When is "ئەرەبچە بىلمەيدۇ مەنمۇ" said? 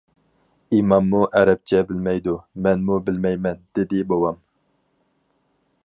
1.41-2.99